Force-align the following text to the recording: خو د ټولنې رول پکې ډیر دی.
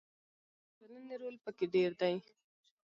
خو 0.55 0.61
د 0.67 0.69
ټولنې 0.77 1.15
رول 1.21 1.35
پکې 1.43 1.65
ډیر 1.75 1.91
دی. 2.01 2.15